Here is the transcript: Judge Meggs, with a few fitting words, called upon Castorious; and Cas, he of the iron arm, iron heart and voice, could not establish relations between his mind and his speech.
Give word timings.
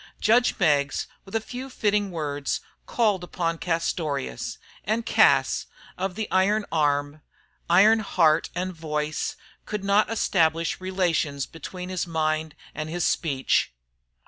Judge 0.19 0.55
Meggs, 0.57 1.05
with 1.25 1.35
a 1.35 1.39
few 1.39 1.69
fitting 1.69 2.09
words, 2.09 2.61
called 2.87 3.23
upon 3.23 3.59
Castorious; 3.59 4.57
and 4.83 5.05
Cas, 5.05 5.67
he 5.95 6.03
of 6.03 6.15
the 6.15 6.27
iron 6.31 6.65
arm, 6.71 7.21
iron 7.69 7.99
heart 7.99 8.49
and 8.55 8.73
voice, 8.73 9.35
could 9.67 9.83
not 9.83 10.09
establish 10.09 10.81
relations 10.81 11.45
between 11.45 11.89
his 11.89 12.07
mind 12.07 12.55
and 12.73 12.89
his 12.89 13.03
speech. 13.03 13.73